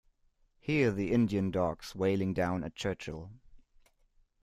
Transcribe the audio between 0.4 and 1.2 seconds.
Hear the